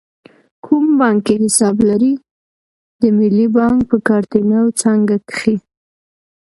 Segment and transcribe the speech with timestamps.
[0.63, 2.13] کوم بانک کې حساب لرئ؟
[3.01, 5.55] د ملی بانک په کارته نو څانګه کښی